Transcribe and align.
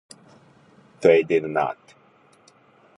They 1.01 1.21
did 1.21 1.43
not. 1.47 1.77